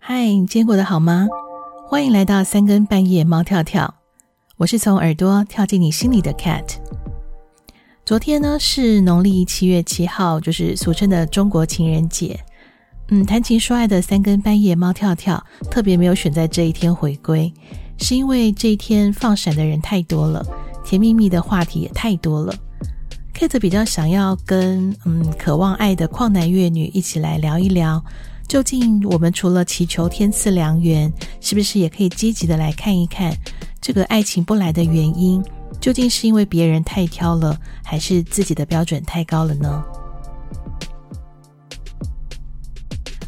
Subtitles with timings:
[0.00, 1.28] 嗨，你今天过得好吗？
[1.86, 3.94] 欢迎来到三更半夜猫跳跳，
[4.56, 6.64] 我是从耳朵跳进你心里的 Cat。
[8.04, 12.40] 昨天呢是农历七月七号，就是俗称的中国情人节。
[13.10, 17.54] 嗯，谈情说爱的三更半夜猫跳跳特别没有选在这一天回归，
[17.98, 20.44] 是因为这一天放闪的人太多了，
[20.84, 22.52] 甜蜜蜜的话题也太多了。
[23.42, 28.00] Kate 比较想要跟嗯渴望爱的旷男怨女一起来聊一聊，
[28.46, 33.36] 究竟我们除了祈求天赐良缘，是不是也可以积极的来看一看
[33.80, 35.42] 这个爱情不来的原因，
[35.80, 39.84] 究竟是因为别人太挑了，还是自己的标准太高了呢？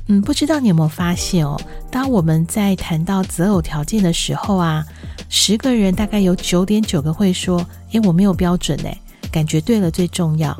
[0.06, 1.60] 嗯，不知道你有没有发现哦？
[1.90, 4.86] 当我们在谈到择偶条件的时候啊，
[5.28, 8.96] 十个人大概有九点九个会说：“诶，我没有标准诶，
[9.34, 10.56] 感觉对了最重要。”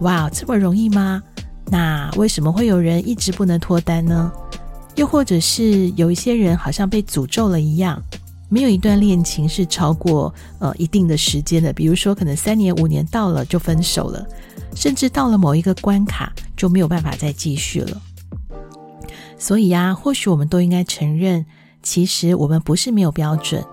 [0.00, 1.22] 哇，这么容易吗？
[1.70, 4.30] 那为什么会有人一直不能脱单呢？
[4.96, 8.02] 又或者是有一些人好像被诅咒了一样，
[8.50, 14.26] 没有一段恋情是超过呃一定的时间的，比如说可能三年五年到了就分手了，
[14.74, 18.00] 甚至到了某一个关卡就没有办法再继续了。
[19.38, 21.46] 所以呀，或许我们都应该承认，
[21.82, 23.64] 其实我们不是没有标准，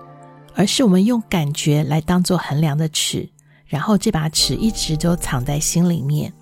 [0.54, 3.28] 而是我们用感觉来当做衡量的尺，
[3.66, 6.32] 然后这把尺一直都藏在心里面。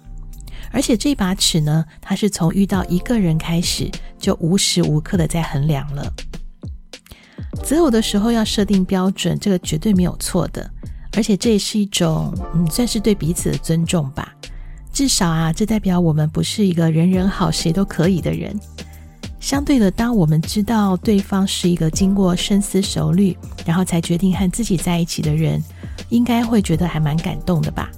[0.70, 6.12] 而且这把尺呢，它是从遇到一个人开始，就无时无刻的在衡量了。
[7.62, 10.68] 择偶的时候要设定标准，这个绝对没有错的，
[11.16, 14.34] 而且这也是一种，嗯，算是对彼此的尊重吧。
[14.92, 18.58] 至少啊，这代表我们不是一个人人好，谁都可以的人。
[19.44, 25.62] 相对的，当我们知道对方是一个经过深思熟虑，然后才决定和自己在一起的人，
[26.08, 27.90] 应该会觉得还蛮感动的吧？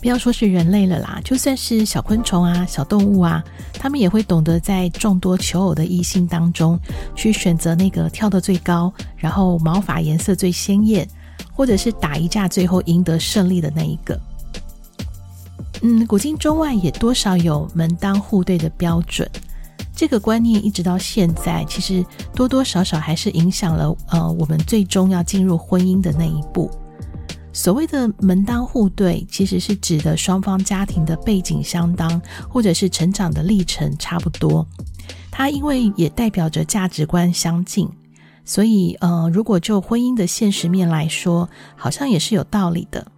[0.00, 6.80] 不要说是人类了啦，就算是小昆虫啊、小动物啊，他们也会懂得在众多求偶的异性当中，
[7.14, 11.06] 去选择那个跳得最高，然后毛发颜色最鲜艳，
[11.52, 14.18] 或者是打一架最后赢得胜利的那一个。
[15.82, 19.30] 嗯，古今中外也多少有门当户对的标准。
[20.00, 22.02] 这个观念一直到现在，其实
[22.34, 26.70] 多多少少还是影响了呃我们最终要进入婚姻的那一步。
[27.52, 32.18] 所谓的门当户对，其实是指的双方家庭的背景相当，
[32.48, 34.66] 或者是成长的历程差不多。
[35.30, 37.86] 它因为也代表着价值观相近，
[38.42, 43.12] 所以呃，如果就婚姻的现实面来说，好像也是有道理的。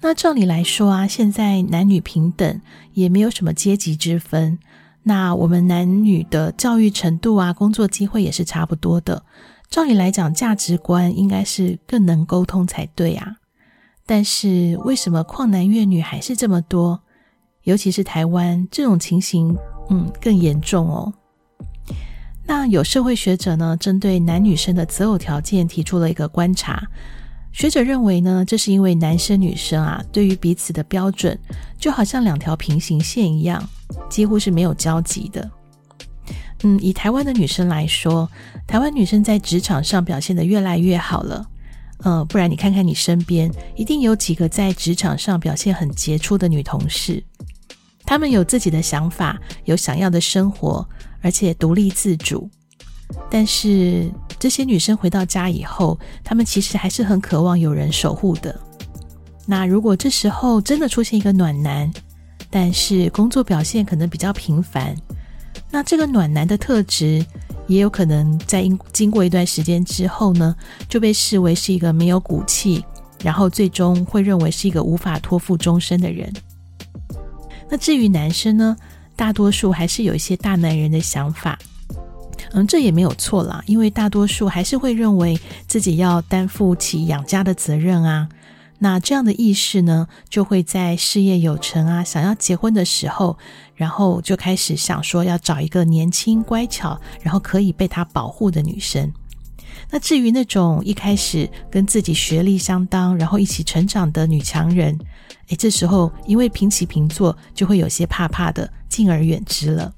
[0.00, 2.60] 那照理来说啊，现在男女平等，
[2.92, 4.60] 也没有什么阶级之分。
[5.08, 9.22] 那我们男女的教育程度啊，工作机会也是差不多的。
[9.70, 13.36] 照理来讲，价值观应该是更能沟通才对啊。
[14.04, 17.00] 但是为什么旷男怨女还是这么多？
[17.62, 19.56] 尤其是台湾这种情形，
[19.90, 21.14] 嗯，更严重哦。
[22.44, 26.82] 那有社会学者呢，针对男女生的择偶条件提出了一个观察。
[27.56, 31.38] 学者认为呢，这是因为男生女生啊，对于彼此的标准
[31.78, 33.66] 就好像两条平行线一样，
[34.10, 35.50] 几乎是没有交集的。
[36.64, 38.30] 嗯，以台湾的女生来说，
[38.66, 41.46] 台湾女生在职场上表现得越来越好了。
[42.00, 47.24] 呃，不然你看看你身边，一定有几个在职场上表现很杰出的女同事，
[48.04, 50.86] 她们有自己的想法，有想要的生活，
[51.22, 52.50] 而且独立自主。
[53.30, 58.58] 但是这些女生回到家以后，她们其实还是很渴望有人守护的。
[59.46, 61.90] 那如果这时候真的出现一个暖男，
[62.50, 64.94] 但是工作表现可能比较平凡，
[65.70, 67.24] 那这个暖男的特质
[67.66, 70.54] 也有可能在经过一段时间之后呢，
[70.88, 72.84] 就被视为是一个没有骨气，
[73.22, 76.32] 然后最终会认为是一个无法托付终身的人。
[77.68, 78.76] 那至于男生呢，
[79.16, 81.58] 大多数还是有一些大男人的想法。
[82.58, 88.30] 嗯，这也没有错啦，因为大多数还是会认为自己要担负起养家的责任啊。
[88.78, 93.36] 那这样的意识呢，就会在事业有成啊，想要结婚的时候，
[93.74, 99.12] 然后就开始想说要找一个年轻乖巧，然后可以被他保护的女生。
[99.90, 104.98] 那至于那种一开始跟自己学历相当，然后一起成长的女强人，
[105.48, 109.92] 诶，这时候因为平起平坐，就会有些怕怕的，敬而远之了。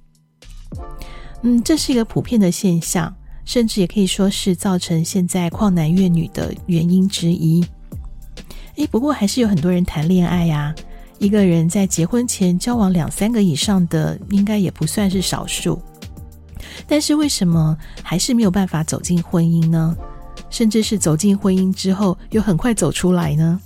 [1.43, 3.15] 嗯，这是一个普遍的现象，
[3.45, 7.65] 甚至也可以说是造成现在旷男怨女的原因之一。
[8.77, 10.75] 诶，不过还是有很多人谈恋爱呀，
[11.19, 15.81] 一个人在结婚前交往两三个以上的，应该也不算是少数。
[16.87, 19.97] 但是为什么还是没有办法走进婚姻呢？
[20.51, 23.61] 甚至是走进婚姻之后又很快走出来呢？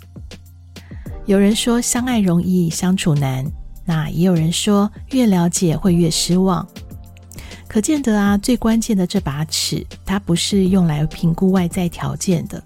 [1.27, 3.45] 有人说相爱容易相处难，
[3.85, 6.67] 那也有人说，越了解会越失望。
[7.73, 12.63] 可见得啊，最关键的这把尺，它不是用来评估外在条件的，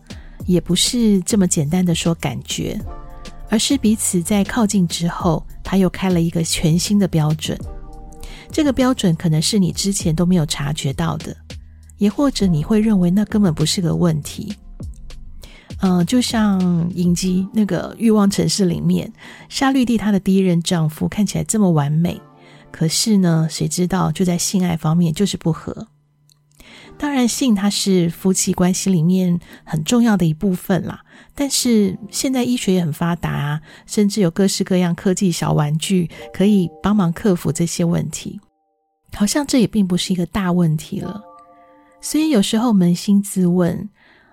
[0.46, 2.76] 也不是这么简单的说感觉，
[3.48, 7.56] 而是彼此在靠近之后，它又开了一个全新的标准。
[8.50, 11.36] 这个标准可能是你之前都没有察觉到的，
[11.98, 14.52] 也或者你会认为那根本不是个问题。
[15.82, 16.60] 嗯、就像
[16.96, 19.12] 影集那个《欲望城市》里面，
[19.48, 22.20] 莎绿蒂她的第一任丈夫看起来这么完美。
[22.76, 25.88] 可是呢，谁知道就在性爱方面就是不合。
[26.98, 31.00] 当然，性它是夫妻关系里面很重要的一部分啦。
[31.34, 38.38] 但是现在医学也很发达啊，甚至有各式各样科技小玩具可以帮忙克服这些问题。
[39.14, 41.22] 好像这也并不是一个大问题了。
[42.02, 43.88] 所以有时候扪心自问，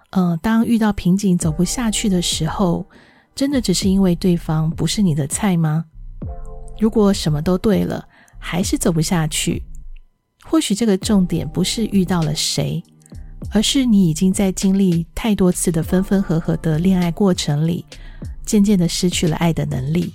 [0.09, 2.85] 呃，当遇到瓶颈走不下去的时候，
[3.33, 5.85] 真的只是因为对方不是你的菜吗？
[6.77, 8.05] 如果什么都对了，
[8.45, 9.63] 还是走不下去，
[10.43, 12.83] 或许这个重点不是遇到了谁，
[13.51, 17.85] 而是你已经在经历太多次的分分合合的恋爱过程里，
[18.45, 20.13] 渐渐的失去了爱的能力。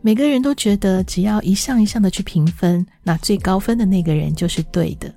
[0.00, 5.12] 每个人都觉得只要一项一项的去评分，那最高分的那个人就是对的。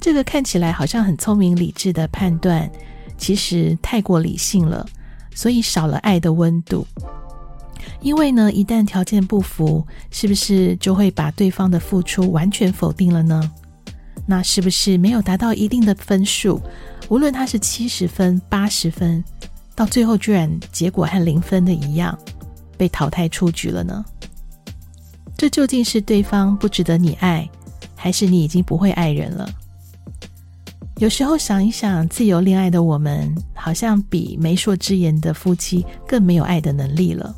[0.00, 2.70] 这个看起来好像很聪明理智的判断，
[3.18, 4.86] 其实太过理性了，
[5.34, 6.86] 所以少了爱的温度。
[8.00, 13.50] 因为呢，一旦条件不符，是不是就会把对方的付出完全否定了呢？
[14.26, 16.60] 那是不是没有达到一定的分数，
[17.08, 19.24] 无论他是七十分、八十分，
[19.74, 22.16] 到最后居然结果和零分的一样，
[22.76, 24.04] 被淘汰出局了呢？
[25.36, 27.48] 这究竟是对方不值得你爱，
[27.96, 29.48] 还是你已经不会爱人了？
[30.98, 37.34] 有时候想一想，自由恋爱的我们，好像比媒妁之言的夫妻更没有爱的能力了。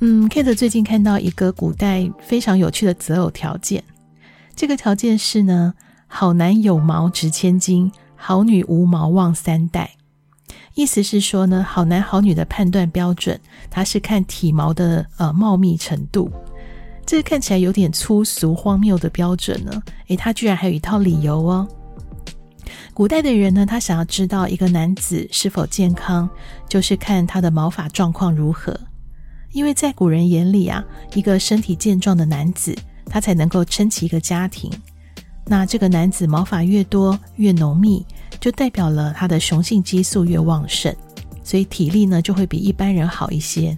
[0.00, 3.82] 嗯，Kate 最近看到一个古代非常有趣的择偶条件。
[4.54, 5.74] 这个条件是呢，
[6.06, 9.90] 好男有毛值千金，好女无毛旺三代。
[10.74, 16.30] 意思是说呢，好男好女的判断标准，它是看体毛的呃茂密程度。
[17.04, 21.66] 这个看起来有点粗俗荒谬的标准呢，诶，他居然还有一套理由哦。
[22.94, 26.30] 古代的人呢，他想要知道一个男子是否健康，
[26.68, 28.78] 就是看他的毛发状况如何。
[29.52, 30.84] 因为在古人眼里啊，
[31.14, 34.70] 一个身体健壮的男子，他才能够撑起一个家庭。
[35.44, 38.04] 那这个男子毛发越多越浓密，
[38.38, 40.94] 就代表了他的雄性激素越旺盛，
[41.42, 43.76] 所以体力呢就会比一般人好一些。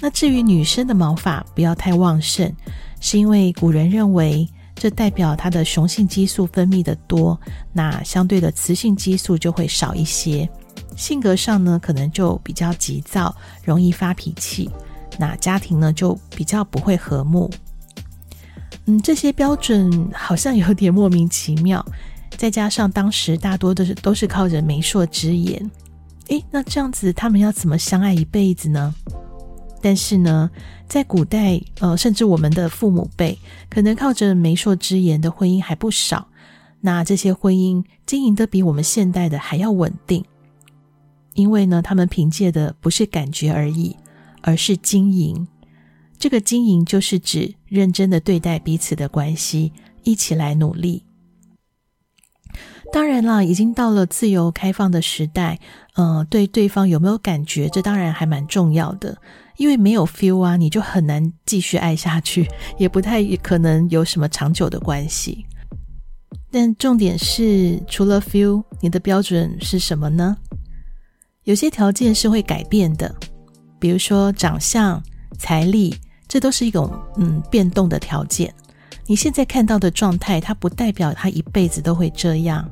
[0.00, 2.54] 那至于女生的毛发不要太旺盛，
[3.00, 7.40] 是因为古人认为这代表她的雄性激素分泌的多，
[7.72, 10.48] 那相对的雌性激素就会少一些。
[10.98, 13.34] 性格上呢，可能就比较急躁，
[13.64, 14.68] 容易发脾气。
[15.16, 17.48] 那家庭呢，就比较不会和睦。
[18.86, 21.84] 嗯，这些标准好像有点莫名其妙。
[22.36, 25.70] 再加上当时大多都是都是靠着媒妁之言，
[26.28, 28.94] 诶，那这样子他们要怎么相爱一辈子呢？
[29.80, 30.50] 但是呢，
[30.88, 33.38] 在古代，呃，甚至我们的父母辈，
[33.70, 36.28] 可能靠着媒妁之言的婚姻还不少。
[36.80, 40.24] 那这些婚姻经营的比我们现代的还要稳定。
[41.38, 43.96] 因为呢，他们凭借的不是感觉而已，
[44.42, 45.46] 而是经营。
[46.18, 49.72] 这个经营就是指认真的对待彼此的关系，
[50.02, 51.04] 一起来努力。
[52.92, 55.60] 当然啦，已经到了自由开放的时代，
[55.94, 59.16] 呃，对对方有没有感觉，这当然还蛮重要的。
[59.58, 62.48] 因为没有 feel 啊，你就很难继续爱下去，
[62.78, 65.46] 也不太可能有什么长久的关系。
[66.50, 70.36] 但重点是，除了 feel，你的标准是什么呢？
[71.48, 73.10] 有些条件是会改变的，
[73.78, 75.02] 比如说长相、
[75.38, 75.96] 财力，
[76.28, 78.52] 这都是一种嗯变动的条件。
[79.06, 82.68] 你现在看到的状态，它不代表他一辈子都会这样。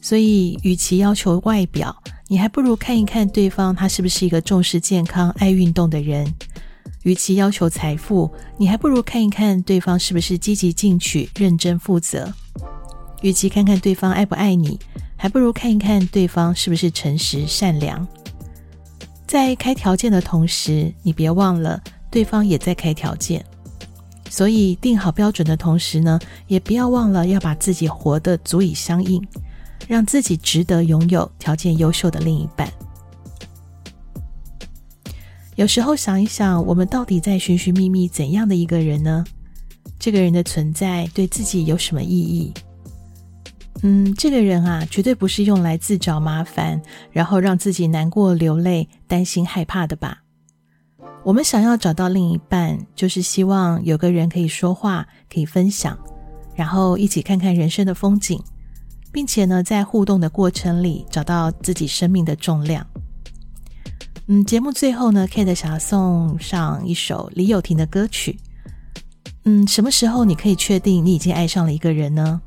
[0.00, 6.26] 所以，与其要求外表，你还不如看一看对方他是不是一个重视健康、爱运动的人；
[7.04, 8.28] 与其要求财富，
[8.58, 12.26] 你还不如看一看对方是不是积极进取、认真负责；
[13.20, 14.76] 与其看看对方爱不爱你。
[15.22, 18.04] 还不如看一看对方是不是诚实善良。
[19.24, 23.44] 在开条件的同时，你别忘了对方也在开条件。
[24.28, 29.24] 所以定好标准的同时呢，也不要忘了要把自己活得足以相应，
[29.86, 32.68] 让自己值得拥有条件优秀的另一半。
[35.54, 39.24] 有时候想一想，我们到底在寻寻觅觅怎样的一个人呢？
[40.00, 42.52] 这个人的存在对自己有什么意义？
[43.84, 50.22] 嗯，这个人啊，绝对不是用来自找麻烦，然后让自己难过、流泪、担心、害怕的吧？
[51.24, 55.98] 我们想要找到另一半，就是希望有个人可以说话，可以分享，
[56.54, 58.40] 然后一起看看人生的风景，
[59.10, 62.86] 并且呢，在互动的过程里找到自己生命的重量。
[64.28, 68.38] 嗯，节目最后呢，Kate 想要送上一首李友廷的歌曲。
[69.44, 72.40] 嗯，什么时候你可以确定你已经爱上了一个人呢？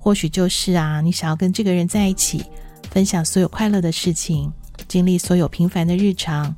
[0.00, 2.42] 或许就是啊，你想要跟这个人在一起，
[2.90, 4.50] 分享所有快乐的事情，
[4.88, 6.54] 经历所有平凡的日常，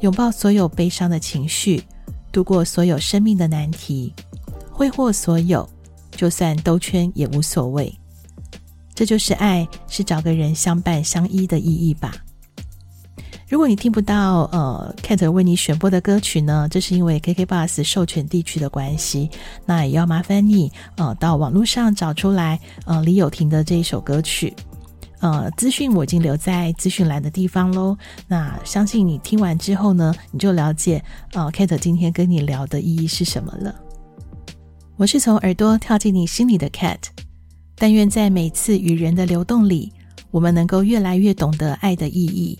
[0.00, 1.82] 拥抱所有悲伤的情绪，
[2.30, 4.14] 度过所有生命的难题，
[4.70, 5.68] 挥霍所有，
[6.12, 7.92] 就算兜圈也无所谓。
[8.94, 12.14] 这就是爱，是找个人相伴相依的意义吧。
[13.54, 19.30] 如果你听不到呃 Kate 为你选播的歌曲呢，这是因为 KKBus 授权地区的关系，
[19.64, 24.52] 那也要麻烦你呃到网络上找出来呃李友廷的这一首歌曲，
[25.20, 27.96] 呃资讯我已经留在资讯栏的地方喽。
[28.26, 31.00] 那相信你听完之后呢，你就了解
[31.34, 33.72] 呃 Kate 今天跟你聊的意义是什么了。
[34.96, 36.98] 我是从耳朵跳进你心里的 Cat，
[37.76, 39.92] 但愿在每次与人的流动里，
[40.32, 42.58] 我们能够越来越懂得爱的意义。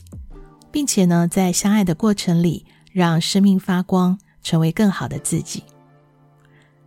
[0.74, 5.62] 并且呢，在相爱的过程里，让生命发光，成为更好的自己。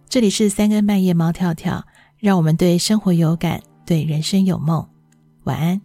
[0.09, 1.85] 这里是三更半夜，猫跳跳，
[2.17, 4.85] 让我们对生活有感，对人生有梦。
[5.45, 5.79] 晚安。